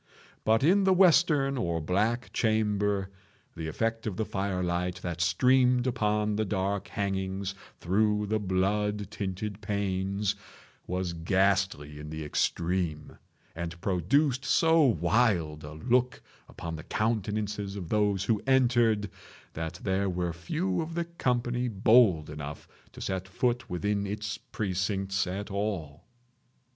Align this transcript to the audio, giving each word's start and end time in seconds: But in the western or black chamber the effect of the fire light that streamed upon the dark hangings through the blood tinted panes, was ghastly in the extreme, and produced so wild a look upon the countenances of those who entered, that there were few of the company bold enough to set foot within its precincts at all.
But 0.43 0.63
in 0.63 0.83
the 0.83 0.93
western 0.95 1.59
or 1.59 1.79
black 1.79 2.33
chamber 2.33 3.11
the 3.55 3.67
effect 3.67 4.07
of 4.07 4.17
the 4.17 4.25
fire 4.25 4.63
light 4.63 4.95
that 5.03 5.21
streamed 5.21 5.85
upon 5.85 6.37
the 6.37 6.43
dark 6.43 6.87
hangings 6.87 7.53
through 7.79 8.25
the 8.25 8.39
blood 8.39 9.11
tinted 9.11 9.61
panes, 9.61 10.33
was 10.87 11.13
ghastly 11.13 11.99
in 11.99 12.09
the 12.09 12.25
extreme, 12.25 13.19
and 13.55 13.79
produced 13.79 14.43
so 14.43 14.81
wild 14.81 15.63
a 15.63 15.73
look 15.73 16.23
upon 16.49 16.77
the 16.77 16.83
countenances 16.83 17.75
of 17.75 17.89
those 17.89 18.23
who 18.23 18.41
entered, 18.47 19.07
that 19.53 19.81
there 19.83 20.09
were 20.09 20.33
few 20.33 20.81
of 20.81 20.95
the 20.95 21.05
company 21.05 21.67
bold 21.67 22.27
enough 22.27 22.67
to 22.93 23.01
set 23.01 23.27
foot 23.27 23.69
within 23.69 24.07
its 24.07 24.39
precincts 24.39 25.27
at 25.27 25.51
all. 25.51 26.05